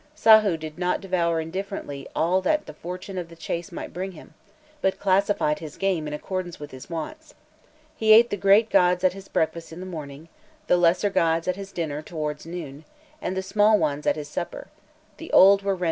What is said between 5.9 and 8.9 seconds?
in accordance with his wants. He ate the great